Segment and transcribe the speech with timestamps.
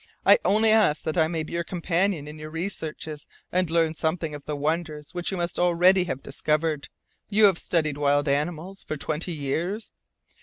[0.25, 4.33] I only ask that I may be your companion in your researches, and learn something
[4.33, 6.89] of the wonders which you must already have discovered.
[7.29, 9.91] You have studied wild animals for twenty years?"